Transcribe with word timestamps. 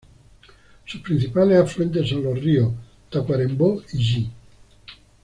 Sus 0.83 0.99
principales 1.01 1.59
afluentes 1.61 2.09
son 2.09 2.23
los 2.23 2.39
ríos 2.41 2.73
Tacuarembó 3.11 3.83
y 3.93 3.97
Yi. 3.99 4.31